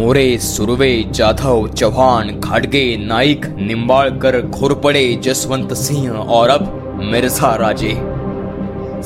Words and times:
मोरे, 0.00 0.38
सुरवे, 0.38 0.92
जाधव 1.10 1.66
चौहान 1.68 2.28
खाडगे 2.40 2.84
नाइक 2.98 3.44
निम्बाड़कर 3.58 4.40
घोरपड़े, 4.40 5.02
जसवंत 5.24 5.72
सिंह 5.72 6.10
और 6.10 6.48
अब 6.48 7.00
मिर्ज़ा 7.02 7.54
राजे। 7.56 7.92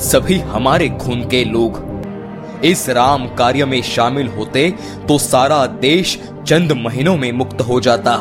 सभी 0.03 0.39
हमारे 0.45 0.89
खून 1.01 1.27
के 1.29 1.43
लोग 1.43 2.63
इस 2.65 2.87
राम 2.89 3.27
कार्य 3.35 3.65
में 3.65 3.81
शामिल 3.81 4.27
होते 4.27 4.69
तो 5.07 5.17
सारा 5.17 5.65
देश 5.81 6.17
चंद 6.47 6.71
महीनों 6.77 7.17
में 7.17 7.31
मुक्त 7.33 7.61
हो 7.61 7.79
जाता। 7.81 8.17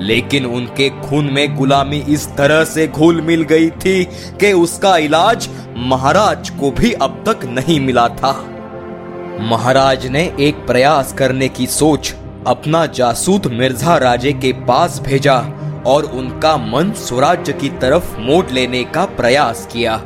लेकिन 0.00 0.46
उनके 0.46 0.88
खून 1.00 1.32
में 1.32 1.56
गुलामी 1.56 2.04
इस 2.08 2.28
तरह 2.36 2.64
से 2.64 2.88
घुल 2.88 3.20
मिल 3.22 3.42
गई 3.44 3.70
थी 3.76 4.02
कि 4.40 4.52
उसका 4.54 4.96
इलाज 4.98 5.48
महाराज 5.86 6.50
को 6.50 6.70
भी 6.70 6.92
अब 6.92 7.22
तक 7.28 7.44
नहीं 7.50 7.80
मिला 7.80 8.08
था। 8.08 8.32
महाराज 9.40 10.06
ने 10.06 10.20
एक 10.40 10.66
प्रयास 10.66 11.12
करने 11.12 11.48
की 11.48 11.66
सोच 11.66 12.14
अपना 12.46 12.84
जासूद 12.88 13.46
मिर्ज़ा 13.52 13.96
राजे 13.96 14.32
के 14.32 14.52
पास 14.66 14.98
भेजा 15.00 15.34
और 15.86 16.04
उनका 16.14 16.56
मन 16.56 16.92
स्वराज्य 16.98 17.52
की 17.52 17.68
तरफ़ 17.80 18.16
मोड़ 18.18 18.44
लेने 18.50 18.82
का 18.84 19.04
प्रयास 19.16 19.66
किया। 19.72 19.96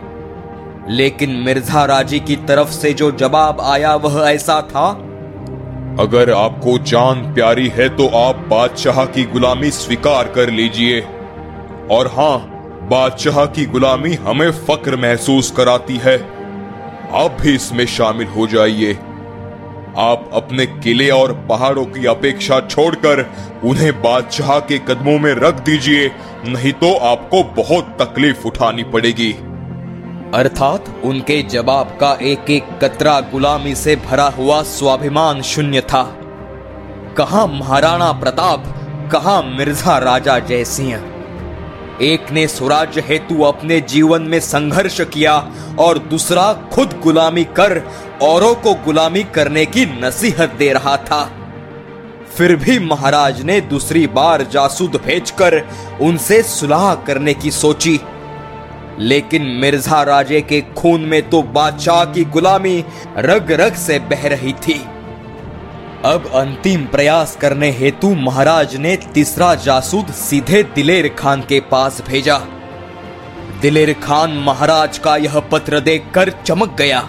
लेकिन 0.91 1.31
मिर्ज़ा 1.41 1.85
राजे 1.85 2.19
की 2.19 2.37
तरफ़ 2.49 2.71
से 2.71 2.93
जो 2.93 3.11
जवाब 3.13 3.61
आया 3.61 3.95
वह 3.97 4.21
ऐसा 4.31 4.61
था, 4.63 4.89
अगर 6.01 6.33
आपको 6.33 6.77
जान 6.85 7.23
प्यारी 7.35 7.69
है 7.69 7.89
तो 7.89 8.07
आप 8.17 8.39
बादशाह 8.49 9.05
की 9.07 9.25
गुलामी 9.25 9.71
स्वीकार 9.71 10.29
कर 10.29 10.51
लीजिए। 10.51 11.01
और 11.91 12.11
हाँ 12.17 12.39
बादशाह 12.91 13.45
की 13.47 13.67
गुलामी 13.67 14.13
हमें 14.25 14.51
फक्र 14.67 14.97
महसूस 14.97 15.51
कराती 15.51 15.97
है। 15.97 16.17
आप 17.15 17.37
भी 17.41 17.55
इसमें 17.55 17.85
शामिल 17.89 18.27
हो 18.29 18.47
जाइए। 18.47 18.99
आप 19.99 20.31
अपने 20.33 20.67
किले 20.67 21.09
और 21.11 21.33
पहाड़ों 21.49 21.85
की 21.85 22.07
अपेक्षा 22.07 22.61
छोड़कर 22.61 23.25
उन्हें 23.65 23.93
बादशाह 24.03 24.59
के 24.61 24.79
कदमों 24.79 25.19
में 25.19 25.33
रख 25.35 25.55
दीजिए, 25.55 26.09
नहीं 26.45 26.73
तो 26.73 26.95
आपको 26.97 27.43
बहुत 27.63 27.97
तकलीफ़ 28.01 28.47
उठानी 28.47 28.85
पड़ेगी। 28.85 29.33
अर्थात 30.35 30.85
उनके 31.05 31.43
जवाब 31.43 31.97
का 32.01 32.13
एक 32.23 32.51
एक 32.51 32.69
कतरा 32.85 33.21
गुलामी 33.21 33.75
से 33.75 33.97
भरा 33.97 34.29
हुआ 34.29 34.63
स्वाभिमान 34.63 35.43
शून्य 35.43 35.81
था। 35.81 36.03
कहा 37.17 37.47
महाराणा 37.47 38.13
प्रताप, 38.13 38.65
कहा 39.13 39.41
मिर्ज़ा 39.43 39.99
राजा 39.99 40.39
जयसिंह? 40.39 41.10
एक 42.03 42.31
ने 42.31 42.47
स्वराज्य 42.49 43.01
हेतु 43.01 43.43
अपने 43.43 43.81
जीवन 43.81 44.23
में 44.23 44.39
संघर्ष 44.41 45.01
किया 45.01 45.35
और 45.79 45.99
दूसरा 45.99 46.53
खुद 46.73 47.01
गुलामी 47.03 47.45
कर 47.57 47.81
औरों 48.23 48.55
को 48.55 48.75
गुलामी 48.75 49.23
करने 49.35 49.65
की 49.67 49.85
नसीहत 50.01 50.55
दे 50.59 50.73
रहा 50.73 50.97
था। 50.97 51.23
फिर 52.37 52.55
भी 52.57 52.79
महाराज 52.79 53.43
ने 53.43 53.61
दूसरी 53.61 54.07
बार 54.07 54.43
जासूद 54.43 54.97
भेजकर 55.07 55.61
उनसे 56.01 56.43
सुलह 56.43 56.95
करने 57.07 57.35
की 57.35 57.51
सोची। 57.51 57.99
लेकिन 58.99 59.43
मिर्ज़ा 59.61 60.03
राजे 60.03 60.41
के 60.41 60.61
खून 60.77 61.01
में 61.01 61.23
तो 61.31 61.43
बादशाह 61.43 62.05
की 62.05 62.25
गुलामी 62.25 62.85
रग 63.19 63.53
रग 63.53 63.75
से 63.77 63.99
बह 63.99 64.27
रही 64.29 64.53
थी। 64.53 64.81
अब 66.05 66.27
अंतिम 66.35 66.85
प्रयास 66.85 67.37
करने 67.37 67.71
हेतु 67.71 68.15
महाराज 68.15 68.77
ने 68.77 68.97
तीसरा 68.97 69.55
जासूद 69.55 70.13
सीधे 70.13 70.63
दिलेर 70.63 71.09
खान 71.09 71.41
के 71.41 71.61
पास 71.61 72.01
भेजा। 72.09 72.39
दिलेर 73.61 73.93
खान 73.93 74.33
महाराज 74.33 74.99
का 74.99 75.17
यह 75.17 75.39
पत्र 75.41 75.81
देखकर 75.81 76.31
चमक 76.47 76.75
गया। 76.79 77.01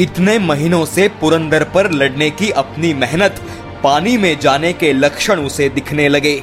इतने 0.00 0.38
महीनों 0.38 0.84
से 0.84 1.08
पुरंदर 1.08 1.64
पर 1.64 1.90
लड़ने 1.90 2.30
की 2.30 2.50
अपनी 2.50 2.94
मेहनत, 2.94 3.40
पानी 3.84 4.16
में 4.16 4.38
जाने 4.40 4.72
के 4.72 4.92
लक्षण 4.92 5.40
उसे 5.40 5.68
दिखने 5.68 6.08
लगे। 6.08 6.42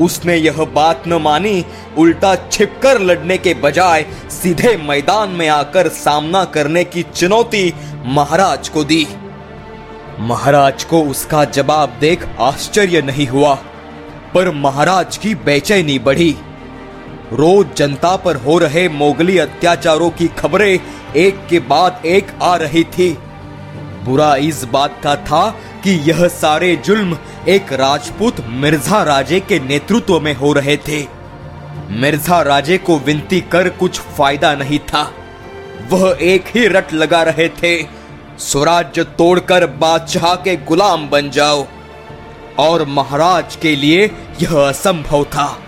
उसने 0.00 0.36
यह 0.36 0.64
बात 0.64 1.08
न 1.08 1.12
मानी, 1.12 1.64
उल्टा 1.98 2.34
छिपकर 2.52 3.00
लड़ने 3.00 3.38
के 3.38 3.54
बजाय 3.54 4.06
सीधे 4.30 4.76
मैदान 4.76 5.30
में 5.30 5.48
आकर 5.48 5.88
सामना 5.88 6.44
करने 6.44 6.84
की 6.84 7.02
चुनौती 7.02 7.72
महाराज 8.04 8.68
को 8.68 8.84
दी। 8.84 9.06
महाराज 10.20 10.82
को 10.84 11.02
उसका 11.02 11.44
जवाब 11.46 11.96
देख 12.00 12.24
आश्चर्य 12.40 13.00
नहीं 13.02 13.26
हुआ, 13.26 13.54
पर 14.34 14.50
महाराज 14.54 15.16
की 15.16 15.34
बेचैनी 15.34 15.98
बढ़ी। 15.98 16.30
रोज 17.32 17.66
जनता 17.76 18.14
पर 18.16 18.36
हो 18.36 18.58
रहे 18.58 18.88
मोगली 18.88 19.36
अत्याचारों 19.38 20.10
की 20.10 20.26
खबरें 20.38 20.78
एक 21.16 21.46
के 21.50 21.58
बाद 21.60 22.02
एक 22.06 22.32
आ 22.42 22.54
रही 22.56 22.82
थी। 22.88 23.12
बुरा 24.04 24.34
इस 24.36 24.64
बात 24.64 25.00
का 25.02 25.14
था 25.16 25.48
कि 25.84 25.90
यह 26.10 26.26
सारे 26.28 26.74
जुल्म 26.76 27.16
एक 27.48 27.72
राजपूत 27.72 28.40
मिर्ज़ा 28.48 29.02
राजे 29.02 29.40
के 29.40 29.58
नेतृत्व 29.60 30.18
में 30.20 30.34
हो 30.34 30.52
रहे 30.52 30.76
थे। 30.88 31.00
मिर्ज़ा 31.92 32.40
राजे 32.42 32.78
को 32.78 32.98
विनती 32.98 33.40
कर 33.52 33.68
कुछ 33.78 34.00
फ़ायदा 34.18 34.54
नहीं 34.54 34.78
था। 34.84 35.02
वह 35.90 36.16
एक 36.22 36.52
ही 36.54 36.66
रट 36.66 36.92
लगा 36.92 37.22
रहे 37.22 37.48
थे। 37.62 37.99
स्वराज्य 38.40 39.04
तोड़कर 39.18 39.66
बादशाह 39.66 40.34
के 40.34 40.56
गुलाम 40.56 41.08
बन 41.08 41.30
जाओ। 41.30 41.66
और 42.58 42.84
महाराज 42.88 43.56
के 43.56 43.74
लिए 43.76 44.04
यह 44.42 44.56
असंभव 44.58 45.24
था। 45.24 45.58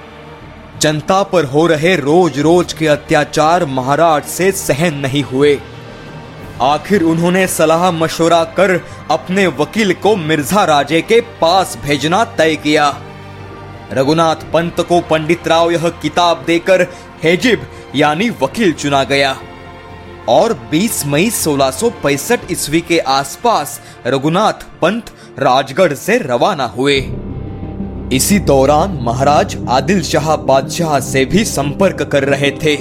जनता 0.81 1.23
पर 1.23 1.45
हो 1.45 1.67
रहे 1.67 1.95
रोज 1.97 2.39
रोज 2.39 2.73
के 2.73 2.87
अत्याचार 2.87 3.65
महाराज 3.65 4.25
से 4.25 4.51
सहन 4.53 4.95
नहीं 4.95 5.23
हुए। 5.23 5.59
आखिर 6.63 7.03
उन्होंने 7.03 7.47
सलाह 7.47 7.91
मशवरा 7.91 8.43
कर 8.57 8.81
अपने 9.11 9.47
वकील 9.47 9.93
को 9.93 10.17
मिर्ज़ा 10.17 10.65
राजे 10.65 11.01
के 11.03 11.21
पास 11.41 11.77
भेजना 11.85 12.25
तय 12.39 12.57
किया। 12.57 12.89
रघुनाथ 13.93 14.51
पंत 14.53 14.81
को 14.81 15.01
पंडित 15.01 15.49
राव 15.49 15.71
यह 15.71 15.89
किताब 16.03 16.45
देकर 16.47 16.87
हेजिब 17.23 17.67
यानी 17.95 18.31
वकील 18.43 18.73
चुना 18.73 19.03
गया। 19.05 19.37
और 20.29 20.53
20 20.73 21.05
मई 21.07 21.31
सोलह 21.31 21.71
ईस्वी 22.51 22.81
के 22.81 22.99
आसपास 22.99 23.81
रघुनाथ 24.07 24.65
पंत 24.83 25.11
राजगढ़ 25.39 25.93
से 25.93 26.19
रवाना 26.19 26.65
हुए। 26.65 26.99
इसी 28.13 28.39
दौरान 28.39 28.99
महाराज 29.03 29.57
आदिल 29.69 30.03
शाह 30.03 30.35
बादशाह 30.37 30.99
से 31.01 31.25
भी 31.25 31.45
संपर्क 31.45 32.03
कर 32.03 32.25
रहे 32.25 32.51
थे। 32.51 32.77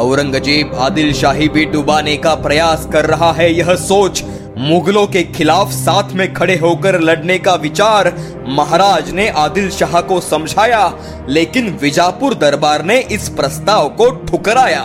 औरंगज़ेब 0.00 0.74
आदिल 0.74 1.12
शाही 1.12 1.48
भी 1.48 1.64
डुबाने 1.64 2.16
का 2.16 2.34
प्रयास 2.34 2.88
कर 2.92 3.06
रहा 3.06 3.32
है, 3.32 3.52
यह 3.54 3.74
सोच 3.74 4.24
मुगलों 4.58 5.06
के 5.06 5.22
खिलाफ 5.22 5.70
साथ 5.70 6.12
में 6.12 6.32
खड़े 6.34 6.56
होकर 6.56 7.00
लड़ने 7.00 7.38
का 7.38 7.54
विचार 7.54 8.12
महाराज 8.48 9.10
ने 9.10 9.28
आदिल 9.28 9.70
शाह 9.70 10.00
को 10.00 10.20
समझाया, 10.20 10.92
लेकिन 11.28 11.70
विजापुर 11.82 12.34
दरबार 12.34 12.84
ने 12.84 12.98
इस 13.00 13.28
प्रस्ताव 13.28 13.88
को 13.88 14.10
ठुकराया। 14.26 14.82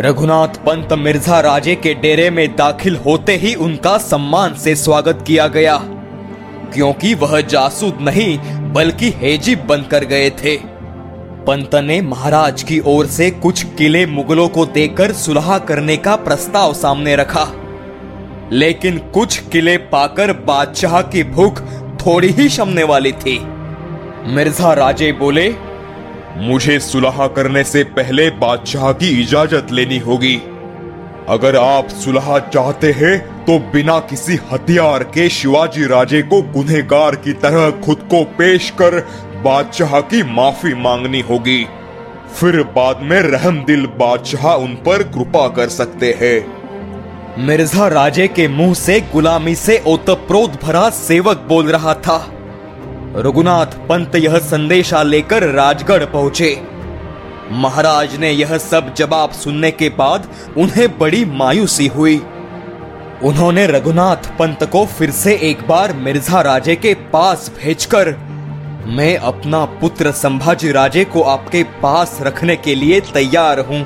रघुनाथ 0.00 0.48
पंत 0.48 0.92
मिर्ज़ा 0.92 1.40
राजे 1.40 1.74
के 1.74 1.94
डेरे 1.94 2.30
में 2.30 2.56
दाखिल 2.56 2.96
होते 2.96 3.36
ही 3.36 3.54
उनका 3.54 3.98
सम्मान 3.98 4.54
से 4.54 4.76
स्वागत 4.76 5.24
किया 5.26 5.46
गया। 5.48 5.76
क्योंकि 6.74 7.14
वह 7.14 7.40
जासूद 7.40 7.98
नहीं, 8.00 8.38
बल्कि 8.72 9.10
हेजिब 9.10 9.66
बनकर 9.66 10.04
गए 10.04 10.30
थे। 10.30 10.56
पंत 11.46 11.74
ने 11.74 12.00
महाराज 12.00 12.62
की 12.62 12.80
ओर 12.80 13.06
से 13.06 13.30
कुछ 13.30 13.62
किले 13.62 14.06
मुगलों 14.06 14.48
को 14.48 14.66
देकर 14.66 15.12
सुलह 15.12 15.58
करने 15.58 15.96
का 15.96 16.16
प्रस्ताव 16.16 16.74
सामने 16.74 17.16
रखा। 17.16 17.46
लेकिन 18.52 18.98
कुछ 18.98 19.38
किले 19.38 19.76
पाकर 19.76 20.32
बादशाह 20.32 21.02
की 21.02 21.22
भूख 21.22 21.60
थोड़ी 22.00 22.28
ही 22.28 22.48
शमने 22.48 22.82
वाली 22.82 23.12
थी। 23.12 23.38
मिर्ज़ा 24.26 24.72
राजे 24.72 25.12
बोले 25.12 25.54
मुझे 26.38 26.78
सुलह 26.80 27.26
करने 27.26 27.62
से 27.64 27.82
पहले 27.92 28.28
बादशाह 28.30 28.92
की 28.92 29.08
इजाज़त 29.22 29.72
लेनी 29.72 29.98
होगी। 29.98 30.34
अगर 31.28 31.56
आप 31.56 31.88
सुलह 31.88 32.38
चाहते 32.48 32.90
हैं 32.92 33.44
तो 33.44 33.58
बिना 33.72 33.98
किसी 34.10 34.38
हथियार 34.52 35.02
के 35.14 35.28
शिवाजी 35.28 35.86
राजे 35.86 36.22
को 36.22 36.42
गुनहगार 36.52 37.16
की 37.16 37.32
तरह 37.42 37.70
खुद 37.80 38.06
को 38.10 38.22
पेश 38.38 38.70
कर 38.70 38.98
बादशाह 39.44 40.00
की 40.02 40.22
माफ़ी 40.34 40.74
मांगनी 40.74 41.20
होगी। 41.20 41.64
फिर 42.34 42.62
बाद 42.76 43.00
में 43.02 43.20
रहम 43.22 43.64
दिल 43.64 43.86
बादशाह 43.98 44.52
उन 44.54 44.74
पर 44.86 45.02
कृपा 45.08 45.48
कर 45.48 45.68
सकते 45.70 46.16
हैं। 46.20 46.38
मिर्ज़ा 47.38 47.88
राजे 47.88 48.28
के 48.28 48.48
मुँह 48.48 48.74
से 48.74 49.00
गुलामी 49.12 49.54
से 49.54 49.82
ओतप्रोत 49.86 50.62
भरा 50.62 50.88
सेवक 50.90 51.44
बोल 51.48 51.66
रहा 51.68 51.94
था। 51.96 52.18
रघुनाथ 53.16 53.66
पंत 53.88 54.14
यह 54.14 54.38
संदेशा 54.38 55.02
लेकर 55.02 55.42
राजगढ़ 55.50 56.04
पहुँचे। 56.04 56.50
महाराज 57.52 58.16
ने 58.16 58.30
यह 58.30 58.56
सब 58.58 58.92
जवाब 58.94 59.30
सुनने 59.32 59.70
के 59.70 59.88
बाद 59.98 60.28
उन्हें 60.58 60.98
बड़ी 60.98 61.24
मायूसी 61.24 61.86
हुई। 61.86 62.16
उन्होंने 63.24 63.66
रघुनाथ 63.66 64.28
पंत 64.38 64.64
को 64.64 64.84
फिर 64.88 65.10
से 65.12 65.34
एक 65.42 65.66
बार 65.68 65.92
मिर्ज़ा 65.96 66.40
राजे 66.40 66.76
के 66.76 66.94
पास 67.12 67.50
भेजकर, 67.58 68.14
मैं 68.88 69.16
अपना 69.18 69.64
पुत्र 69.80 70.12
संभाजी 70.12 70.72
राजे 70.72 71.04
को 71.06 71.22
आपके 71.22 71.62
पास 71.82 72.18
रखने 72.22 72.56
के 72.56 72.74
लिए 72.74 73.00
तैयार 73.12 73.60
हूँ, 73.60 73.84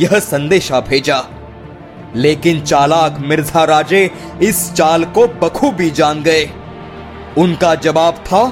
यह 0.00 0.18
संदेशा 0.20 0.80
भेजा। 0.80 1.24
लेकिन 2.16 2.60
चालाक 2.60 3.18
मिर्ज़ा 3.20 3.64
राजे 3.64 4.10
इस 4.42 4.72
चाल 4.72 5.04
को 5.04 5.26
बखूबी 5.40 5.90
जान 5.92 6.22
गए। 6.22 6.44
उनका 7.38 7.74
जवाब 7.74 8.14
था, 8.26 8.42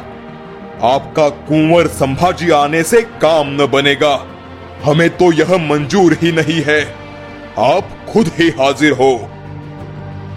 आपका 0.85 1.29
कुंवर 1.29 1.87
संभाजी 1.87 2.51
आने 2.51 2.83
से 2.83 3.01
काम 3.23 3.51
न 3.53 3.67
बनेगा। 3.67 4.15
हमें 4.85 5.09
तो 5.11 5.33
यह 5.33 5.57
मंजूर 5.69 6.17
ही 6.23 6.33
नहीं 6.33 6.63
है। 6.63 6.81
आप 7.59 7.89
खुद 8.13 8.31
ही 8.39 8.49
हाजिर 8.51 8.93
हो। 8.93 9.13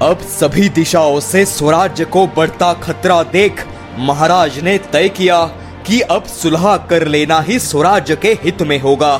अब 0.02 0.20
सभी 0.30 0.70
दिशाओं 0.70 1.20
से 1.20 1.46
स्वराज्य 1.46 2.06
को 2.06 2.26
बढ़ता 2.28 2.74
खतरा 2.74 3.22
देख 3.24 3.66
महाराज 4.00 4.60
ने 4.60 4.78
तय 4.78 5.10
किया 5.10 5.44
कि 5.88 6.00
अब 6.02 6.24
सुलह 6.24 6.76
कर 6.90 7.08
लेना 7.08 7.40
ही 7.40 7.60
स्वराज्य 7.60 8.16
के 8.16 8.34
हित 8.44 8.62
में 8.62 8.80
होगा। 8.80 9.18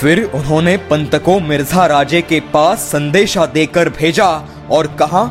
फिर 0.00 0.22
उन्होंने 0.24 0.76
पंत 0.90 1.14
को 1.14 1.38
मिर्ज़ा 1.40 1.86
राजे 1.86 2.22
के 2.22 2.40
पास 2.52 2.78
संदेशा 2.82 3.46
देकर 3.46 3.88
भेजा 3.88 4.28
और 4.70 4.86
कहा 5.00 5.22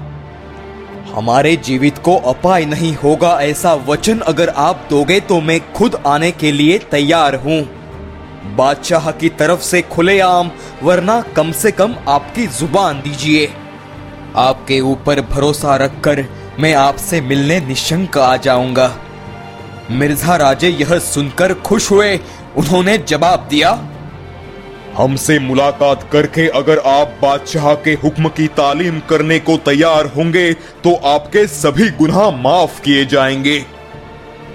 हमारे 1.17 1.55
जीवित 1.55 1.97
को 1.97 2.15
अपाय 2.29 2.65
नहीं 2.65 2.93
होगा 2.95 3.29
ऐसा 3.41 3.73
वचन 3.87 4.19
अगर 4.19 4.49
आप 4.49 4.85
दोगे 4.89 5.19
तो 5.19 5.39
मैं 5.41 5.59
खुद 5.73 5.95
आने 6.07 6.31
के 6.31 6.51
लिए 6.51 6.77
तैयार 6.91 7.35
हूँ। 7.35 7.59
बादशाह 8.55 9.09
की 9.11 9.29
तरफ़ 9.29 9.61
से 9.61 9.81
खुलेआम 9.81 10.51
वरना 10.83 11.19
कम 11.35 11.51
से 11.51 11.71
कम 11.71 11.95
आपकी 12.07 12.45
ज़ुबान 12.49 13.01
दीजिए। 13.01 13.49
आपके 14.37 14.79
ऊपर 14.81 15.21
भरोसा 15.21 15.75
रखकर 15.75 16.25
मैं 16.59 16.73
आपसे 16.75 17.21
मिलने 17.21 17.59
निशंक 17.59 18.17
आ 18.17 18.35
जाऊँगा। 18.37 18.89
मिर्ज़ा 19.91 20.35
राजे 20.35 20.69
यह 20.69 20.97
सुनकर 20.99 21.53
खुश 21.53 21.91
हुए। 21.91 22.15
उन्होंने 22.57 22.97
जवाब 22.97 23.47
दिया 23.49 23.71
हमसे 24.97 25.37
मुलाकात 25.39 26.07
करके 26.11 26.47
अगर 26.57 26.79
आप 26.89 27.17
बादशाह 27.21 27.73
के 27.77 27.91
हुक्म 28.03 28.29
की 28.29 28.47
तालीम 28.57 28.99
करने 28.99 29.37
को 29.39 29.57
तैयार 29.65 30.05
होंगे 30.07 30.51
तो 30.83 30.93
आपके 31.07 31.45
सभी 31.47 31.89
गुनाह 31.89 32.29
माफ़ 32.37 32.81
किए 32.81 33.03
जाएँगे। 33.05 33.63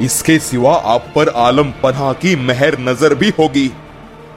इसके 0.01 0.39
सिवा 0.39 0.75
आप 0.87 1.07
पर 1.15 1.29
आलम 1.39 1.71
पनाह 1.83 2.13
की 2.15 2.35
मेहर 2.39 2.79
नज़र 2.81 3.15
भी 3.15 3.29
होगी। 3.39 3.71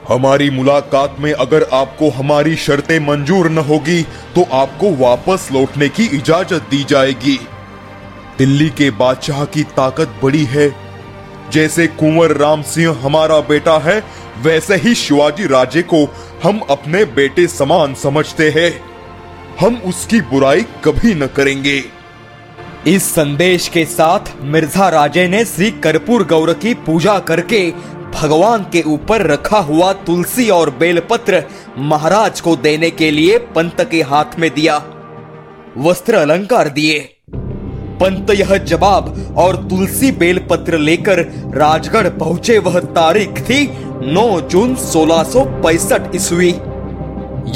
हमारी 0.08 0.48
मुलाकात 0.50 1.16
में 1.20 1.32
अगर 1.32 1.66
आपको 1.72 2.10
हमारी 2.10 2.54
शर्तें 2.56 2.98
मंजूर 3.00 3.48
न 3.50 3.58
होगी 3.64 4.02
तो 4.34 4.42
आपको 4.54 4.90
वापस 4.96 5.48
लौटने 5.52 5.88
की 5.88 6.04
इजाज़त 6.16 6.68
दी 6.70 6.82
जाएगी। 6.84 7.38
दिल्ली 8.38 8.68
के 8.70 8.90
बादशाह 8.96 9.44
की 9.46 9.62
ताकत 9.76 10.20
बड़ी 10.22 10.44
है। 10.44 10.68
जैसे 11.52 11.86
कुंवर 11.88 12.36
राम 12.36 12.62
सिंह 12.64 12.98
हमारा 13.02 13.40
बेटा 13.48 13.78
है 13.80 13.98
वैसे 14.42 14.76
ही 14.76 14.94
शिवाजी 14.94 15.46
राजे 15.46 15.82
को 15.82 16.04
हम 16.42 16.60
अपने 16.70 17.04
बेटे 17.04 17.46
समान 17.46 17.94
समझते 17.94 18.50
हैं। 18.50 18.70
हम 19.60 19.76
उसकी 19.76 20.20
बुराई 20.20 20.62
कभी 20.84 21.14
न 21.14 21.26
करेंगे। 21.26 21.82
इस 22.86 23.04
संदेश 23.04 23.68
के 23.68 23.84
साथ 23.84 24.32
मिर्ज़ा 24.42 24.88
राजे 24.88 25.28
ने 25.28 25.44
श्री 25.44 25.70
कर्पूर 25.70 26.26
गौर 26.26 26.52
की 26.54 26.74
पूजा 26.74 27.18
करके 27.18 27.70
भगवान 28.14 28.62
के 28.62 28.82
ऊपर 28.82 29.26
रखा 29.26 29.58
हुआ 29.58 29.92
तुलसी 29.92 30.48
और 30.48 30.70
बेलपत्र 30.70 31.42
महाराज 31.78 32.40
को 32.40 32.56
देने 32.56 32.90
के 32.90 33.10
लिए 33.10 33.38
पंत 33.38 33.88
के 33.90 34.02
हाथ 34.02 34.38
में 34.38 34.50
दिया। 34.54 34.76
वस्त्र 35.78 36.14
अलंकार 36.14 36.68
दिए। 36.68 37.15
पंत 38.00 38.30
यह 38.30 38.56
जवाब, 38.56 39.34
और 39.38 39.56
तुलसी 39.70 40.10
बेल 40.12 40.38
पत्र 40.50 40.78
लेकर 40.78 41.20
राजगढ़ 41.54 42.08
पहुँचे 42.08 42.58
वह 42.58 42.78
तारीख 42.96 43.40
थी 43.40 43.66
9 44.14 44.40
जून 44.50 44.74
सोलह 44.82 45.22
ईस्वी। 46.16 46.54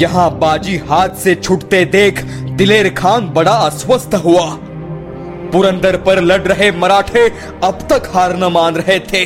यहाँ 0.01 0.29
बाजी 0.39 0.77
हाथ 0.89 1.15
से 1.15 1.35
छुटते 1.35 1.83
देख 1.85 2.23
दिलेर 2.57 2.89
खान 2.89 3.29
बड़ा 3.29 3.51
अस्वस्थ 3.51 4.15
हुआ। 4.15 4.45
पुरंदर 5.51 5.97
पर 5.97 6.21
लड़ 6.21 6.41
रहे 6.41 6.71
मराठे 6.71 7.27
अब 7.63 7.87
तक 7.89 8.11
हार 8.13 8.35
न 8.37 8.51
मान 8.51 8.75
रहे 8.75 8.99
थे। 9.07 9.25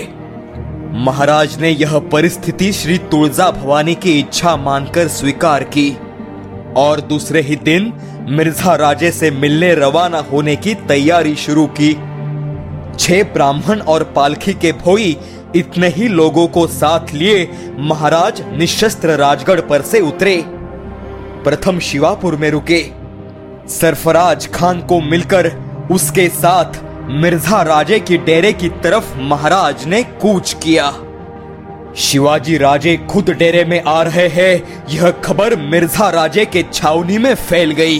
महाराज 1.05 1.57
ने 1.61 1.69
यह 1.69 1.97
परिस्थिति 2.11 2.71
श्री 2.73 2.97
तुलजा 3.11 3.49
भवानी 3.51 3.95
की 3.95 4.19
इच्छा 4.19 4.55
मानकर 4.55 5.07
स्वीकार 5.07 5.63
की। 5.63 5.89
और 6.77 7.01
दूसरे 7.01 7.41
ही 7.41 7.55
दिन 7.55 7.91
मिर्ज़ा 8.29 8.75
राजे 8.75 9.11
से 9.11 9.31
मिलने 9.31 9.73
रवाना 9.75 10.19
होने 10.31 10.55
की 10.55 10.73
तैयारी 10.87 11.35
शुरू 11.35 11.65
की। 11.79 11.93
छह 12.99 13.23
ब्राह्मण 13.33 13.79
और 13.79 14.03
पालखी 14.15 14.53
के 14.53 14.71
भोई 14.73 15.15
इतने 15.55 15.87
ही 15.87 16.07
लोगों 16.07 16.47
को 16.47 16.65
साथ 16.67 17.13
लिए 17.13 17.47
महाराज 17.79 18.41
निशस्त्र 18.53 19.15
राजगढ़ 19.17 19.61
पर 19.61 19.81
से 19.81 19.99
उतरे। 20.01 20.41
प्रथम 21.43 21.79
शिवापुर 21.79 22.35
में 22.35 22.49
रुके। 22.51 22.81
सरफराज 23.69 24.47
खान 24.53 24.81
को 24.81 24.99
मिलकर 25.01 25.51
उसके 25.91 26.27
साथ 26.29 26.81
मिर्ज़ा 27.11 27.61
राजे 27.61 27.99
की 27.99 28.17
डेरे 28.17 28.51
की 28.53 28.69
तरफ़ 28.83 29.17
महाराज 29.21 29.85
ने 29.85 30.01
कूच 30.21 30.53
किया। 30.63 30.91
शिवाजी 31.95 32.57
राजे 32.57 32.95
खुद 33.09 33.29
डेरे 33.29 33.63
में 33.65 33.83
आ 33.83 34.01
रहे 34.03 34.27
हैं। 34.27 34.85
यह 34.89 35.11
खबर 35.25 35.55
मिर्ज़ा 35.55 36.09
राजे 36.09 36.45
के 36.45 36.63
छावनी 36.73 37.17
में 37.17 37.35
फैल 37.35 37.71
गई। 37.71 37.99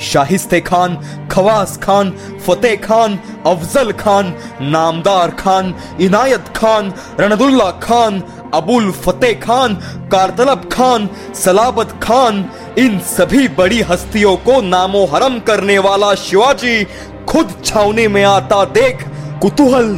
शाहिस्ते 0.00 0.60
खान, 0.60 0.96
खवास 1.30 1.76
खान, 1.82 2.10
फतेह 2.46 2.76
खान, 2.76 3.18
अफजल 3.46 3.92
खान, 3.92 4.32
नामदार 4.60 5.30
खान, 5.30 5.74
इनायत 6.00 6.48
खान, 6.56 6.92
रणदुल्ला 7.20 7.70
खान, 7.82 8.22
अबुल 8.54 8.90
फतेह 8.92 9.34
खान, 9.40 9.74
कारतलब 10.12 10.68
खान, 10.72 11.08
सलाबत 11.34 11.94
खान, 12.02 12.44
इन 12.78 12.98
सभी 12.98 13.48
बड़ी 13.48 13.80
हस्तियों 13.82 14.36
को 14.36 14.60
नामो 14.60 15.04
हरम 15.04 15.38
करने 15.40 15.78
वाला 15.78 16.14
शिवाजी 16.14 16.82
खुद 17.28 17.54
छावनी 17.64 18.08
में 18.08 18.24
आता 18.24 18.64
देख 18.72 19.06
कुतूहल, 19.42 19.94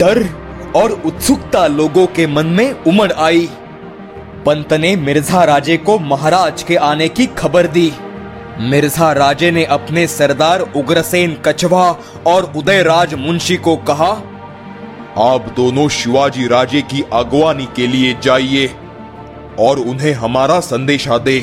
डर 0.00 0.22
और 0.76 0.92
उत्सुकता 1.04 1.66
लोगों 1.66 2.06
के 2.06 2.26
मन 2.26 2.46
में 2.48 2.84
उमड़ 2.84 3.12
आई। 3.12 3.48
पंत 4.46 4.72
ने 4.72 4.94
मिर्ज़ा 4.96 5.44
राजे 5.44 5.76
को 5.78 5.98
महाराज 5.98 6.62
के 6.62 6.76
आने 6.76 7.08
की 7.08 7.26
खबर 7.38 7.66
दी। 7.68 7.90
मिर्ज़ा 8.60 9.12
राजे 9.12 9.50
ने 9.50 9.64
अपने 9.66 10.06
सरदार 10.06 10.60
उग्रसेन 10.76 11.36
कछवा 11.46 11.90
और 12.26 12.52
उदयराज 12.56 13.14
मुंशी 13.16 13.56
को 13.58 13.76
कहा, 13.88 14.10
आप 15.18 15.52
दोनों 15.56 15.88
शिवाजी 15.90 16.46
राजे 16.46 16.82
की 16.82 17.04
अगवानी 17.12 17.68
के 17.76 17.86
लिए 17.86 18.14
जाइए 18.22 18.66
और 19.58 19.78
उन्हें 19.80 20.12
हमारा 20.14 20.58
संदेशा 20.62 21.18
दे 21.18 21.40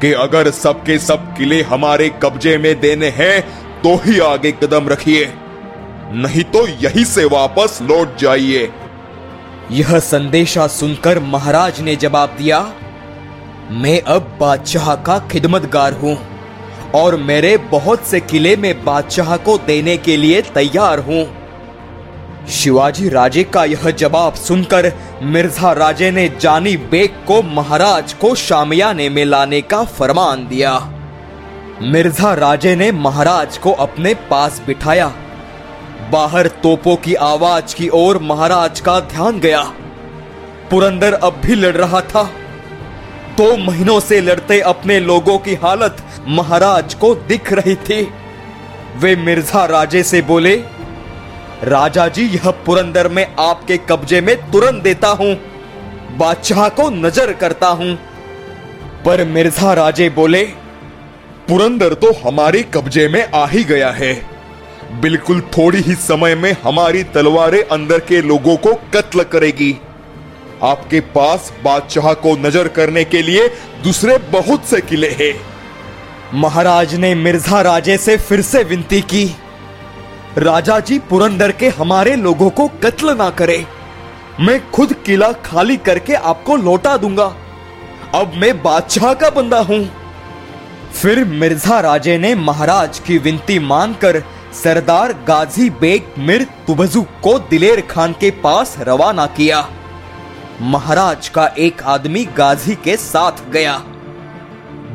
कि 0.00 0.12
अगर 0.12 0.50
सबके 0.50 0.98
सब 0.98 1.34
किले 1.36 1.60
हमारे 1.62 2.08
कब्जे 2.22 2.56
में 2.58 2.74
देने 2.80 3.08
हैं 3.08 3.40
तो 3.82 3.94
ही 3.96 4.18
आगे 4.22 4.52
कदम 4.52 4.88
रखिए। 4.88 5.24
नहीं 6.14 6.42
तो 6.44 6.66
यही 6.66 7.04
से 7.04 7.24
वापस 7.24 7.78
लौट 7.82 8.16
जाइए। 8.18 8.70
यह 9.70 9.98
संदेशा 9.98 10.66
सुनकर 10.66 11.18
महाराज 11.18 11.80
ने 11.80 11.94
जवाब 11.96 12.34
दिया, 12.38 12.60
मैं 13.72 14.00
अब 14.02 14.36
बादशाह 14.40 14.94
का 14.96 15.18
खिदमतगार 15.28 15.92
हूँ 15.92 16.16
और 16.94 17.16
मेरे 17.18 17.56
बहुत 17.70 18.06
से 18.06 18.20
किले 18.20 18.56
में 18.56 18.84
बादशाह 18.84 19.36
को 19.36 19.56
देने 19.58 19.96
के 19.96 20.16
लिए 20.16 20.42
तैयार 20.54 20.98
हूँ। 20.98 21.24
शिवाजी 22.50 23.08
राजे 23.08 23.44
का 23.44 23.64
यह 23.64 23.90
जवाब 23.90 24.34
सुनकर 24.34 24.92
मिर्ज़ा 25.22 25.72
राजे 25.72 26.10
ने 26.10 26.28
जानी 26.40 26.76
बेग 26.90 27.24
को 27.26 27.42
महाराज 27.54 28.12
को 28.12 28.34
शामियाने 28.34 29.08
में 29.08 29.24
लाने 29.24 29.60
का 29.62 29.82
फरमान 29.90 30.46
दिया। 30.48 30.78
मिर्ज़ा 31.82 32.34
राजे 32.34 32.76
ने 32.76 32.92
महाराज 32.92 33.58
को 33.58 33.72
अपने 33.80 34.14
पास 34.30 34.62
बिठाया 34.66 35.12
बाहर 36.12 36.46
तोपों 36.46 36.96
की 36.96 37.14
आवाज़ 37.14 37.74
की 37.74 37.88
ओर 37.88 38.18
महाराज 38.18 38.80
का 38.80 38.98
ध्यान 39.00 39.38
गया। 39.40 39.62
पुरंदर 40.70 41.12
अब 41.12 41.40
भी 41.44 41.54
लड़ 41.54 41.76
रहा 41.76 42.00
था। 42.00 42.22
दो 43.36 43.56
महीनों 43.56 43.98
से 44.00 44.20
लड़ते 44.20 44.60
अपने 44.60 44.98
लोगों 45.00 45.38
की 45.38 45.54
हालत 45.54 46.02
महाराज 46.28 46.94
को 46.94 47.14
दिख 47.14 47.52
रही 47.52 47.74
थी। 47.74 48.02
वे 48.96 49.14
मिर्ज़ा 49.16 49.64
राजे 49.64 50.02
से 50.02 50.22
बोले, 50.22 50.54
राजा 51.64 52.06
जी, 52.08 52.26
यह 52.26 52.50
पुरंदर 52.66 53.08
में 53.08 53.26
आपके 53.38 53.76
कब्जे 53.90 54.20
में 54.20 54.36
तुरंत 54.50 54.82
देता 54.82 55.08
हूँ। 55.08 55.34
बादशाह 56.16 56.68
को 56.68 56.88
नज़र 56.90 57.32
करता 57.32 57.68
हूँ। 57.68 57.94
पर 59.04 59.24
मिर्ज़ा 59.24 59.72
राजे 59.74 60.08
बोले, 60.10 60.42
पुरंदर 61.48 61.94
तो 61.94 62.12
हमारे 62.24 62.62
कब्जे 62.74 63.08
में 63.08 63.30
आ 63.34 63.46
ही 63.46 63.64
गया 63.64 63.90
है। 63.90 64.31
बिल्कुल 64.92 65.40
थोड़ी 65.40 65.78
ही 65.78 65.94
समय 65.94 66.34
में 66.34 66.52
हमारी 66.62 67.02
तलवारें 67.04 67.62
अंदर 67.62 67.98
के 67.98 68.20
लोगों 68.22 68.56
को 68.56 68.74
कत्ल 68.94 69.22
करेगी। 69.22 69.76
आपके 70.62 71.00
पास 71.14 71.52
बादशाह 71.64 72.12
को 72.14 72.34
नज़र 72.36 72.68
करने 72.68 73.04
के 73.04 73.22
लिए 73.22 73.46
दूसरे 73.84 74.16
बहुत 74.32 74.64
से 74.64 74.80
किले 74.80 75.08
हैं। 75.10 75.34
महाराज 76.34 76.94
ने 76.94 77.14
मिर्ज़ा 77.14 77.60
राजे 77.60 77.96
से 77.96 78.16
फिर 78.16 78.42
से 78.42 78.62
विनती 78.64 79.00
की। 79.00 79.24
राजा 80.38 80.78
जी 80.80 80.98
पुरंदर 80.98 81.52
के 81.52 81.68
हमारे 81.68 82.14
लोगों 82.16 82.50
को 82.50 82.68
कत्ल 82.82 83.16
ना 83.16 83.30
करे। 83.30 83.64
मैं 84.40 84.70
खुद 84.70 84.92
किला 85.06 85.32
खाली 85.44 85.76
करके 85.76 86.14
आपको 86.14 86.56
लौटा 86.56 86.96
दूँगा। 86.96 87.32
अब 88.14 88.32
मैं 88.36 88.62
बादशाह 88.62 89.14
का 89.14 89.30
बंदा 89.30 89.60
हूँ। 89.60 89.84
फिर 90.92 91.24
मिर्ज़ा 91.24 91.80
राजे 91.80 92.18
ने 92.18 92.34
महाराज 92.34 92.98
की 92.98 93.18
विनती 93.18 93.58
मानकर 93.58 94.22
सरदार 94.54 95.12
गाजी 95.12 95.70
बेग 95.70 96.02
मिर 96.18 96.42
तुबजू 96.66 97.02
को 97.02 97.38
दिलेर 97.38 97.80
खान 97.80 98.12
के 98.12 98.30
पास 98.30 98.74
रवाना 98.78 99.26
किया। 99.26 99.68
महाराज 100.60 101.28
का 101.28 101.46
एक 101.58 101.82
आदमी 101.82 102.24
गाजी 102.24 102.74
के 102.74 102.96
साथ 102.96 103.50
गया। 103.50 103.78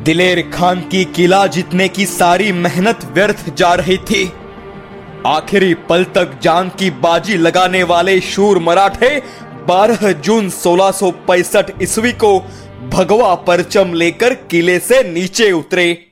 दिलेर 0.04 0.50
खान 0.54 0.80
की 0.80 1.04
किला 1.04 1.46
जीतने 1.46 1.88
की 1.88 2.06
सारी 2.06 2.52
मेहनत 2.52 3.04
व्यर्थ 3.04 3.54
जा 3.54 3.74
रही 3.74 3.96
थी। 3.96 4.32
आखिरी 5.26 5.74
पल 5.74 6.04
तक 6.04 6.38
जान 6.42 6.68
की 6.68 6.90
बाजी 6.90 7.36
लगाने 7.36 7.82
वाले 7.82 8.20
शूर 8.20 8.58
मराठे 8.58 9.22
12 9.68 10.12
जून 10.12 10.50
सोलह 10.50 10.90
ईस्वी 11.82 12.12
को 12.12 12.38
भगवा 12.92 13.34
परचम 13.34 13.92
लेकर 13.94 14.34
किले 14.34 14.78
से 14.78 15.02
नीचे 15.12 15.52
उतरे। 15.52 16.07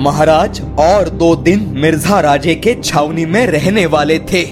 महाराज 0.00 0.60
और 0.80 1.08
दो 1.10 1.34
दिन 1.36 1.66
मिर्ज़ा 1.72 2.20
राजे 2.20 2.54
के 2.56 2.74
छावनी 2.74 3.24
में 3.26 3.46
रहने 3.46 3.84
वाले 3.86 4.18
थे। 4.30 4.44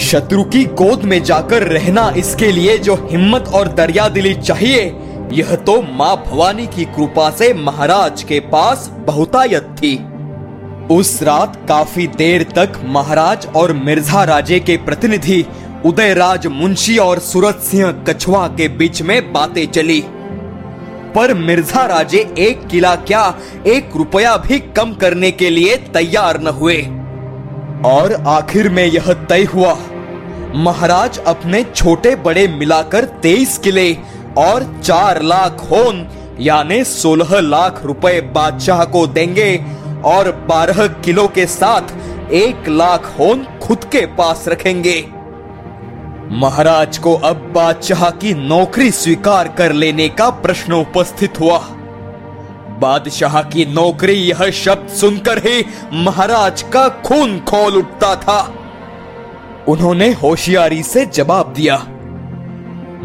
शत्रु 0.00 0.42
की 0.44 0.64
गोद 0.80 1.04
में 1.04 1.22
जाकर 1.22 1.62
रहना 1.68 2.08
इसके 2.16 2.50
लिए 2.52 2.76
जो 2.78 2.94
हिम्मत 3.10 3.48
और 3.54 3.68
दरिया 3.70 4.08
दिली 4.08 4.34
चाहिए, 4.34 4.84
यह 5.32 5.54
तो 5.56 5.80
माँ 5.82 6.14
भवानी 6.24 6.66
की 6.66 6.84
कृपा 6.86 7.30
से 7.30 7.52
महाराज 7.54 8.22
के 8.22 8.40
पास 8.52 8.88
बहुतायत 9.06 9.74
थी। 9.78 9.94
उस 10.94 11.22
रात 11.22 11.56
काफ़ी 11.68 12.06
देर 12.16 12.42
तक 12.56 12.80
महाराज 12.88 13.46
और 13.56 13.72
मिर्ज़ा 13.74 14.24
राजे 14.24 14.60
के 14.60 14.76
प्रतिनिधि 14.76 15.44
उदयराज 15.86 16.46
मुंशी 16.46 16.96
और 16.98 17.18
सूरत 17.24 17.60
सिंह 17.62 17.90
कछुआ 18.08 18.46
के 18.48 18.68
बीच 18.68 19.02
में 19.02 19.32
बातें 19.32 19.66
चली। 19.66 20.02
पर 21.14 21.34
मिर्ज़ा 21.36 21.84
राजे 21.86 22.18
एक 22.38 22.66
किला 22.66 22.94
क्या, 22.96 23.22
एक 23.66 23.96
रुपया 23.96 24.36
भी 24.38 24.58
कम 24.76 24.94
करने 24.94 25.30
के 25.32 25.50
लिए 25.50 25.76
तैयार 25.92 26.40
न 26.40 26.48
हुए। 26.54 26.76
और 27.86 28.12
आखिर 28.28 28.68
में 28.68 28.84
यह 28.84 29.12
तय 29.28 29.44
हुआ, 29.44 29.76
महाराज 30.56 31.18
अपने 31.26 31.62
छोटे 31.66 32.14
बड़े 32.18 32.46
मिलाकर 32.50 33.04
तेईस 33.22 33.58
किले 33.58 33.92
और 34.38 34.64
चार 34.82 35.22
लाख 35.22 35.60
होन, 35.70 36.06
यानी 36.40 36.82
सोलह 36.86 37.38
लाख 37.40 37.84
रुपए 37.84 38.20
बादशाह 38.34 38.84
को 38.86 39.06
देंगे 39.08 39.56
और 40.06 40.30
बारह 40.48 40.86
किलो 41.04 41.26
के 41.28 41.46
साथ 41.48 42.32
एक 42.34 42.68
लाख 42.68 43.14
होन 43.18 43.46
खुद 43.62 43.84
के 43.84 44.04
पास 44.14 44.44
रखेंगे। 44.48 45.00
महाराज 46.30 46.98
को 46.98 47.14
अब 47.14 47.36
बादशाह 47.54 48.10
की 48.12 48.32
नौकरी 48.34 48.90
स्वीकार 48.90 49.48
कर 49.48 49.72
लेने 49.72 50.08
का 50.08 50.28
प्रश्न 50.42 50.72
उपस्थित 50.72 51.40
हुआ। 51.40 51.58
बादशाह 52.80 53.40
की 53.44 53.64
नौकरी 53.66 54.12
यह 54.12 54.50
शब्द 54.50 54.88
सुनकर 54.90 55.38
ही 55.38 55.64
महाराज 56.04 56.62
का 56.72 56.88
खून 57.06 57.38
खोल 57.40 57.76
उठता 57.76 58.14
था। 58.16 58.38
उन्होंने 59.68 60.10
होशियारी 60.12 60.82
से 60.82 61.04
जवाब 61.06 61.52
दिया, 61.52 61.76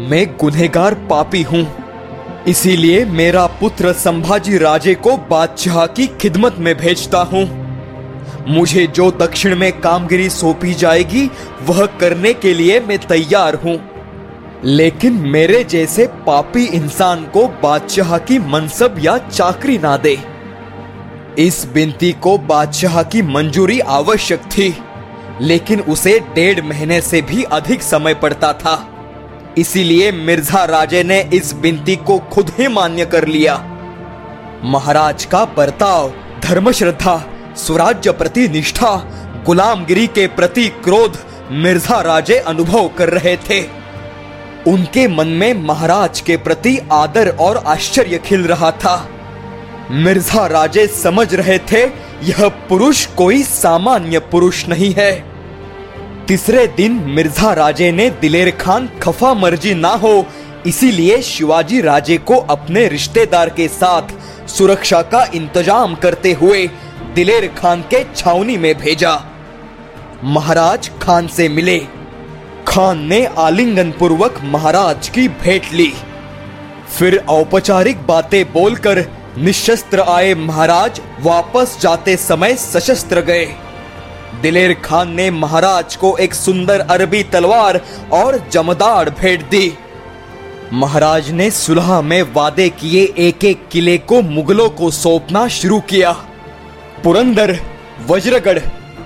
मैं 0.00 0.26
गुनहगार 0.36 0.94
पापी 1.10 1.42
हूँ, 1.42 1.66
इसीलिए 2.48 3.04
मेरा 3.04 3.46
पुत्र 3.60 3.92
संभाजी 3.94 4.58
राजे 4.58 4.94
को 4.96 5.16
बादशाह 5.30 5.86
की 5.88 6.06
खिदमत 6.20 6.56
में 6.58 6.74
भेजता 6.76 7.18
हूँ। 7.24 7.44
मुझे 8.48 8.86
जो 8.86 9.10
दक्षिण 9.10 9.56
में 9.56 9.80
कामगिरी 9.80 10.30
सौंपी 10.30 10.74
जाएगी, 10.74 11.30
वह 11.62 11.86
करने 11.86 12.34
के 12.34 12.54
लिए 12.54 12.80
मैं 12.80 12.98
तैयार 12.98 13.54
हूँ। 13.54 13.78
लेकिन 14.64 15.12
मेरे 15.12 15.64
जैसे 15.64 16.06
पापी 16.06 16.64
इंसान 16.64 17.24
को 17.24 17.48
बादशाह 17.48 18.18
की 18.18 18.38
मनसब 18.38 18.96
या 18.98 19.18
चाकरी 19.18 19.78
ना 19.78 19.96
दे। 19.96 20.18
इस 21.38 21.66
बिनती 21.74 22.12
को 22.12 22.38
बादशाह 22.38 23.02
की 23.02 23.22
मंजूरी 23.22 23.80
आवश्यक 23.80 24.40
थी, 24.40 24.76
लेकिन 25.40 25.80
उसे 25.80 26.20
डेढ़ 26.34 26.64
महीने 26.64 27.00
से 27.00 27.22
भी 27.22 27.42
अधिक 27.42 27.82
समय 27.82 28.14
पड़ता 28.14 28.52
था। 28.52 28.92
इसीलिए 29.58 30.12
मिर्ज़ा 30.12 30.64
राजे 30.64 31.02
ने 31.02 31.20
इस 31.34 31.52
बिनती 31.52 31.96
को 31.96 32.18
खुद 32.18 32.50
ही 32.58 32.68
मान्य 32.68 33.06
कर 33.06 33.28
लिया। 33.28 33.56
महाराज 34.64 35.24
का 35.24 35.44
बर्ताव 35.44 36.12
धर्म 36.42 36.70
श्रद्धा 36.72 37.16
स्वराज्य 37.56 38.12
प्रति 38.12 38.48
निष्ठा 38.48 38.94
गुलामगिरी 39.46 40.06
के 40.06 40.26
प्रति 40.28 40.68
क्रोध, 40.84 41.18
मिर्ज़ा 41.54 42.00
राजे 42.00 42.38
अनुभव 42.38 42.88
कर 42.88 43.08
रहे 43.08 43.36
थे। 43.48 43.60
उनके 44.70 45.06
मन 45.08 45.28
में 45.40 45.52
महाराज 45.62 46.20
के 46.20 46.36
प्रति 46.36 46.78
आदर 46.92 47.28
और 47.40 47.62
आश्चर्य 47.66 48.18
खिल 48.18 48.46
रहा 48.46 48.70
था। 48.70 48.96
मिर्ज़ा 49.90 50.46
राजे 50.46 50.86
समझ 50.86 51.34
रहे 51.34 51.58
थे, 51.72 51.82
यह 52.22 52.48
पुरुष 52.68 53.04
कोई 53.16 53.42
सामान्य 53.42 54.18
पुरुष 54.30 54.66
नहीं 54.68 54.92
है। 54.94 55.12
तीसरे 56.28 56.66
दिन 56.66 56.92
मिर्ज़ा 57.06 57.52
राजे 57.52 57.90
ने 57.92 58.08
दिलेर 58.10 58.50
खान 58.50 58.88
खफा 59.02 59.32
मर्ज़ी 59.34 59.74
ना 59.74 59.92
हो, 59.94 60.26
इसीलिए 60.66 61.20
शिवाजी 61.22 61.80
राजे 61.80 62.16
को 62.18 62.36
अपने 62.50 62.86
रिश्तेदार 62.88 63.48
के 63.48 63.68
साथ 63.68 64.48
सुरक्षा 64.48 65.02
का 65.02 65.24
इंतज़ाम 65.34 65.94
करते 65.94 66.32
हुए 66.32 66.68
दिलेर 67.16 67.46
खान 67.58 67.82
के 67.82 68.02
छावनी 68.16 68.56
में 68.56 68.74
भेजा। 68.78 69.12
महाराज 70.24 70.88
खान 71.02 71.28
से 71.28 71.48
मिले। 71.48 71.78
खान 72.68 72.98
ने 72.98 73.24
आलिंगन 73.38 73.92
पूर्वक 73.92 74.40
महाराज 74.44 75.08
की 75.08 75.26
भेंट 75.28 75.72
ली। 75.72 75.92
फिर 76.98 77.16
औपचारिक 77.28 78.06
बातें 78.06 78.52
बोलकर 78.52 79.02
निशस्त्र 79.38 80.00
आए 80.00 80.34
महाराज 80.34 81.00
वापस 81.20 81.78
जाते 81.80 82.16
समय 82.16 82.54
सशस्त्र 82.56 83.20
गए। 83.20 83.46
दिलेर 84.42 84.74
खान 84.84 85.14
ने 85.14 85.30
महाराज 85.30 85.96
को 85.96 86.16
एक 86.16 86.34
सुंदर 86.34 86.80
अरबी 86.80 87.22
तलवार 87.22 87.80
और 88.12 88.42
जमदार 88.52 89.10
भेंट 89.10 89.48
दी। 89.48 89.72
महाराज 90.72 91.30
ने 91.30 91.50
सुलह 91.50 92.00
में 92.02 92.22
वादे 92.34 92.68
किए 92.68 93.12
एक 93.18 93.44
एक 93.44 93.68
किले 93.72 93.98
को 93.98 94.22
मुगलों 94.22 94.70
को 94.70 94.90
सौंपना 94.90 95.48
शुरू 95.48 95.80
किया। 95.80 96.16
पुरंदर, 97.04 97.58
वज्रगढ़, 98.08 98.58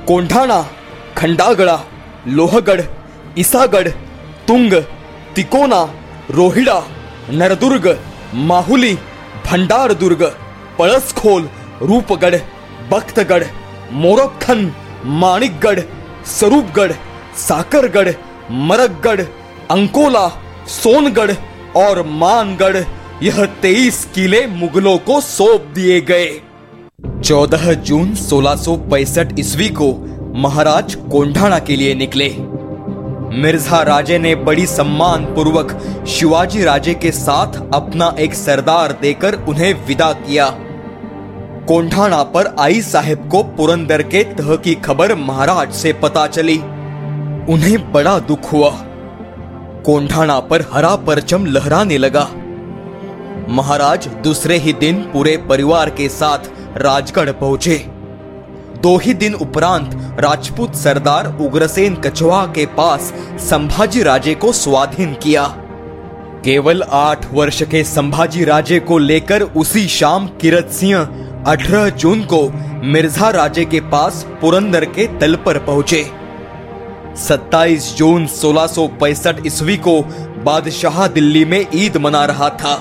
कोंढाणा 0.06 0.60
खंडागड़ा 1.16 1.78
लोहगढ़, 2.28 2.82
ईसागढ़, 3.38 3.88
तुंग, 4.48 4.74
तिकोना, 5.34 5.80
रोहिड़ा, 6.30 6.82
नरदुर्ग, 7.30 7.86
माहुली 8.34 8.94
भंडार 9.46 9.92
दुर्ग 9.92 10.22
पड़सखोल 10.78 11.48
रूपगढ़, 11.82 12.36
बख्तगढ़ 12.90 13.44
मोरखन 13.92 14.72
माणिकगढ़ 15.04 15.80
स्वरूपगढ़ 16.26 16.92
साकरगढ़, 17.38 18.12
मरकगढ़, 18.50 19.20
अंकोला, 19.70 20.26
सोनगढ़ 20.68 21.34
और 21.76 22.02
मानगढ़। 22.06 22.76
यह 23.22 23.44
तेईस 23.62 24.04
किले 24.14 24.46
मुगलों 24.46 24.98
को 24.98 25.20
सौंप 25.20 25.72
दिए 25.74 26.00
गए। 26.00 26.28
14 27.24 27.74
जून 27.74 28.14
सोलह 28.14 28.54
ईस्वी 29.38 29.68
को 29.68 29.92
महाराज 30.36 30.94
कोंढाणा 30.94 31.58
के 31.58 31.76
लिए 31.76 31.94
निकले। 31.94 32.28
मिर्ज़ा 33.42 33.82
राजे 33.82 34.18
ने 34.18 34.34
बड़ी 34.34 34.66
सम्मान 34.66 35.24
पूर्वक 35.24 35.76
शिवाजी 36.08 36.64
राजे 36.64 36.94
के 36.94 37.10
साथ 37.10 37.60
अपना 37.74 38.14
एक 38.18 38.34
सरदार 38.34 38.92
देकर 38.92 39.34
उन्हें 39.34 39.86
विदा 39.86 40.12
किया। 40.12 40.46
कोंढाणा 41.68 42.22
पर 42.22 42.54
आई 42.58 42.82
साहेब 42.82 43.28
को 43.28 43.42
पुरंदर 43.42 44.02
के 44.02 44.24
तह 44.24 44.56
की 44.56 44.74
खबर 44.74 45.14
महाराज 45.14 45.72
से 45.72 45.92
पता 45.92 46.26
चली। 46.26 46.56
उन्हें 47.52 47.92
बड़ा 47.92 48.18
दुख 48.18 48.52
हुआ। 48.52 48.70
कोंढाणा 49.86 50.40
पर 50.40 50.64
हरा 50.72 50.96
परचम 50.96 51.46
लहराने 51.46 51.98
लगा। 51.98 52.28
महाराज 53.48 54.08
दूसरे 54.08 54.56
ही 54.58 54.72
दिन 54.72 54.96
पूरे 55.12 55.36
परिवार 55.36 55.90
के 55.90 56.08
साथ 56.08 56.38
राजगढ़ 56.76 57.30
पहुँचे। 57.30 57.76
दो 58.82 58.96
ही 58.96 59.14
दिन 59.14 59.34
उपरांत 59.34 59.90
राजपूत 60.20 60.74
सरदार 60.74 61.26
उग्रसेन 61.40 61.94
कछवा 61.96 62.44
के 62.46 62.66
पास 62.66 63.12
संभाजी 63.40 64.02
राजे 64.02 64.34
को 64.34 64.52
स्वाधीन 64.52 65.14
किया। 65.14 65.44
केवल 66.44 66.82
आठ 66.82 67.26
वर्ष 67.32 67.62
के 67.62 67.84
संभाजी 67.84 68.44
राजे 68.44 68.80
को 68.80 68.98
लेकर 68.98 69.42
उसी 69.42 69.86
शाम 69.88 70.26
किरत 70.40 70.70
सिंह 70.70 70.98
अठारह 71.46 71.88
जून 71.88 72.22
को 72.24 72.42
मिर्ज़ा 72.84 73.30
राजे 73.30 73.64
के 73.64 73.80
पास 73.80 74.26
पुरंदर 74.40 74.84
के 74.84 75.06
तल 75.18 75.34
पर 75.36 75.58
पहुँचे। 75.58 76.06
27 77.16 77.94
जून 77.96 78.26
सोलह 78.26 78.66
ईस्वी 79.46 79.76
को 79.76 80.00
बादशाह 80.44 81.06
दिल्ली 81.08 81.44
में 81.44 81.66
ईद 81.74 81.96
मना 81.96 82.24
रहा 82.24 82.48
था। 82.48 82.74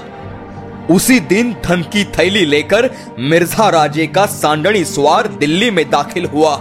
उसी 0.89 1.19
दिन 1.21 1.51
धन 1.65 1.81
की 1.93 2.03
थैली 2.13 2.45
लेकर 2.45 2.89
मिर्ज़ा 3.21 3.69
राजे 3.69 4.05
का 4.07 4.25
सांडणी 4.25 4.83
सवार 4.85 5.27
दिल्ली 5.39 5.69
में 5.71 5.89
दाखिल 5.89 6.25
हुआ। 6.25 6.55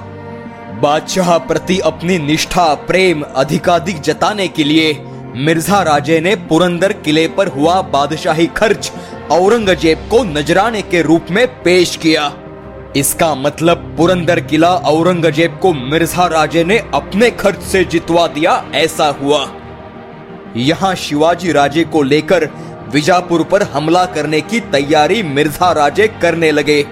बादशाह 0.82 1.36
प्रति 1.38 1.78
अपनी 1.80 2.18
निष्ठा, 2.18 2.74
प्रेम 2.74 3.22
अधिकाधिक 3.22 4.00
जताने 4.00 4.48
के 4.48 4.64
लिए 4.64 4.92
मिर्ज़ा 5.36 5.82
राजे 5.82 6.20
ने 6.20 6.34
पुरंदर 6.48 6.92
किले 6.94 7.26
पर 7.28 7.48
हुआ 7.48 7.80
बादशाही 7.88 8.46
खर्च 8.56 8.92
औरंगज़ेब 9.32 10.06
को 10.10 10.22
नजराने 10.24 10.82
के 10.82 11.02
रूप 11.02 11.26
में 11.30 11.46
पेश 11.62 11.96
किया। 11.96 12.32
इसका 12.96 13.34
मतलब 13.34 13.94
पुरंदर 13.96 14.40
किला 14.40 14.74
औरंगज़ेब 14.92 15.58
को 15.62 15.72
मिर्ज़ा 15.72 16.26
राजे 16.26 16.64
ने 16.64 16.78
अपने 16.94 17.30
खर्च 17.32 17.62
से 17.62 17.84
जितवा 17.84 18.26
दिया 18.28 18.62
ऐसा 18.74 19.08
हुआ। 19.20 19.46
यहाँ 20.56 20.94
शिवाजी 20.96 21.52
राजे 21.52 21.84
को 21.84 22.02
लेकर 22.02 22.48
विजापुर 22.88 23.42
पर 23.44 23.62
हमला 23.64 24.04
करने 24.06 24.40
की 24.40 24.60
तैयारी 24.70 25.22
मिर्ज़ा 25.22 25.70
राजे 25.72 26.06
करने 26.22 26.50
लगे। 26.52 26.84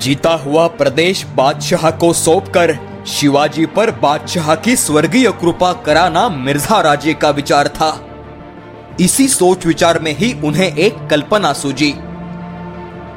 जीता 0.00 0.32
हुआ 0.36 0.66
प्रदेश 0.78 1.24
बादशाह 1.36 1.90
को 1.90 2.12
सौंपकर 2.14 2.76
शिवाजी 3.08 3.66
पर 3.66 3.90
बादशाह 4.00 4.54
की 4.56 4.74
स्वर्गीय 4.76 5.30
कृपा 5.40 5.72
कराना 5.84 6.28
मिर्ज़ा 6.28 6.80
राजे 6.80 7.14
का 7.14 7.30
विचार 7.30 7.68
था। 7.68 7.90
इसी 9.00 9.28
सोच 9.28 9.66
विचार 9.66 9.98
में 9.98 10.12
ही 10.16 10.32
उन्हें 10.44 10.66
एक 10.68 11.06
कल्पना 11.10 11.52
सूझी, 11.52 11.94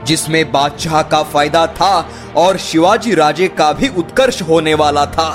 जिसमें 0.08 0.52
बादशाह 0.52 1.02
का 1.04 1.22
फ़ायदा 1.24 1.66
था 1.70 2.10
और 2.38 2.58
शिवाजी 2.60 3.14
राजे 3.16 3.48
का 3.50 3.72
भी 3.74 3.88
उत्कर्ष 3.98 4.42
होने 4.42 4.74
वाला 4.76 5.06
था। 5.08 5.30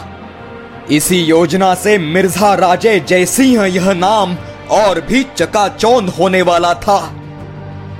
इसी 0.91 1.19
योजना 1.19 1.75
से 1.75 1.97
मिर्ज़ा 1.99 2.55
राजे 2.55 2.99
जयसिंह 3.01 3.65
यह 3.67 3.93
नाम 3.95 4.37
और 4.73 5.01
भी 5.01 5.23
चकाचौंध 5.37 6.09
होने 6.11 6.43
वाला 6.43 6.73
था। 6.77 6.99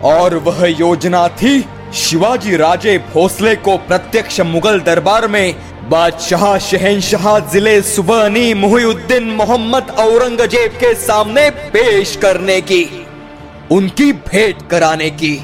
और 0.05 0.35
वह 0.37 0.67
योजना 0.71 1.27
थी, 1.33 1.61
शिवाजी 1.95 2.57
राजे 2.57 2.97
भोसले 3.13 3.55
को 3.57 3.77
प्रत्यक्ष 3.79 4.41
मुगल 4.43 4.81
दरबार 4.81 5.27
में 5.29 5.55
बादशाह 5.91 6.57
शहनशाह 6.61 7.39
ज़िले 7.51 7.81
सुबहनी 7.85 8.53
मुहिउद्दीन 8.55 9.31
मोहम्मद 9.33 9.91
औरंगज़ेब 10.01 10.73
के 10.75 10.95
सामने 10.97 11.49
पेश 11.51 12.17
करने 12.17 12.61
की, 12.63 12.85
उनकी 13.71 14.13
भेंट 14.13 14.69
कराने 14.71 15.11
की। 15.13 15.37